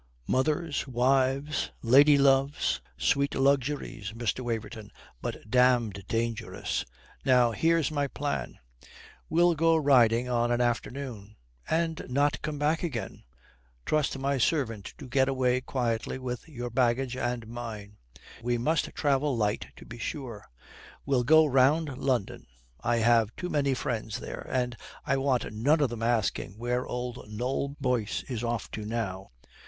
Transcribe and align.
Mothers, 0.25 0.87
wives, 0.87 1.69
lady 1.83 2.17
loves 2.17 2.81
sweet 2.97 3.35
luxuries, 3.35 4.13
Mr. 4.13 4.39
Waverton, 4.39 4.91
but 5.21 5.47
damned 5.51 6.03
dangerous. 6.07 6.83
Now 7.23 7.51
here's 7.51 7.91
my 7.91 8.07
plan. 8.07 8.57
We'll 9.29 9.53
go 9.53 9.75
riding 9.75 10.27
on 10.27 10.51
an 10.51 10.59
afternoon 10.59 11.35
and 11.69 12.03
not 12.09 12.41
come 12.41 12.57
back 12.57 12.81
again. 12.81 13.21
Trust 13.85 14.17
my 14.17 14.39
servant 14.39 14.91
to 14.97 15.07
get 15.07 15.29
away 15.29 15.61
quietly 15.61 16.17
with 16.17 16.49
your 16.49 16.71
baggage 16.71 17.15
and 17.15 17.45
mine. 17.47 17.97
We 18.41 18.57
must 18.57 18.95
travel 18.95 19.37
light, 19.37 19.67
to 19.75 19.85
be 19.85 19.99
sure. 19.99 20.47
We'll 21.05 21.23
go 21.23 21.45
round 21.45 21.95
London. 21.99 22.47
I 22.79 22.95
have 22.95 23.35
too 23.35 23.49
many 23.49 23.75
friends 23.75 24.17
there, 24.19 24.47
and 24.49 24.75
I 25.05 25.17
want 25.17 25.53
none 25.53 25.79
of 25.79 25.91
them 25.91 26.01
asking 26.01 26.57
where 26.57 26.87
old 26.87 27.29
Noll 27.29 27.75
Boyce 27.79 28.23
is 28.23 28.43
off 28.43 28.71
to 28.71 28.83
now. 28.83 29.29